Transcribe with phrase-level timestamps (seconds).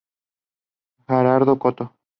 [1.07, 1.85] Gerardo Coto.